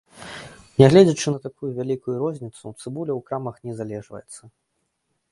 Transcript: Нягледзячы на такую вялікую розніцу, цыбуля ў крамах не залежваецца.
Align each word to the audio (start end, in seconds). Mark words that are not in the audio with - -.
Нягледзячы 0.81 1.27
на 1.33 1.39
такую 1.43 1.67
вялікую 1.79 2.15
розніцу, 2.23 2.71
цыбуля 2.81 3.13
ў 3.17 3.21
крамах 3.27 3.55
не 3.69 3.73
залежваецца. 3.83 4.41